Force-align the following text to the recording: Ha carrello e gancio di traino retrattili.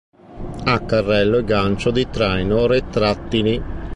Ha 0.63 0.79
carrello 0.83 1.37
e 1.37 1.43
gancio 1.43 1.91
di 1.91 2.09
traino 2.09 2.65
retrattili. 2.65 3.61